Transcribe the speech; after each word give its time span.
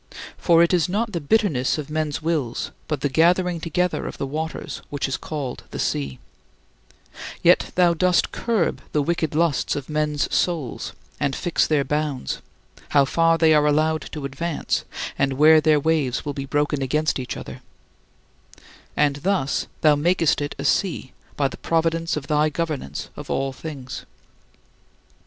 For 0.35 0.63
it 0.63 0.73
is 0.73 0.89
not 0.89 1.11
the 1.11 1.21
bitterness 1.21 1.77
of 1.77 1.91
men's 1.91 2.23
wills 2.23 2.71
but 2.87 3.01
the 3.01 3.07
gathering 3.07 3.59
together 3.59 4.07
of 4.07 4.17
the 4.17 4.25
waters 4.25 4.81
which 4.89 5.07
is 5.07 5.15
called 5.15 5.65
"the 5.69 5.77
sea"; 5.77 6.17
yet 7.43 7.71
thou 7.75 7.93
dost 7.93 8.31
curb 8.31 8.81
the 8.93 9.01
wicked 9.03 9.35
lusts 9.35 9.75
of 9.75 9.89
men's 9.89 10.27
souls 10.33 10.93
and 11.19 11.35
fix 11.35 11.67
their 11.67 11.83
bounds: 11.83 12.41
how 12.89 13.05
far 13.05 13.37
they 13.37 13.53
are 13.53 13.67
allowed 13.67 14.01
to 14.13 14.25
advance, 14.25 14.85
and 15.19 15.33
where 15.33 15.61
their 15.61 15.79
waves 15.79 16.25
will 16.25 16.33
be 16.33 16.47
broken 16.47 16.81
against 16.81 17.19
each 17.19 17.37
other 17.37 17.61
and 18.97 19.17
thus 19.17 19.67
thou 19.81 19.93
makest 19.95 20.41
it 20.41 20.55
"a 20.57 20.65
sea," 20.65 21.13
by 21.37 21.47
the 21.47 21.57
providence 21.57 22.17
of 22.17 22.25
thy 22.25 22.49
governance 22.49 23.09
of 23.15 23.29
all 23.29 23.53
things. 23.53 24.07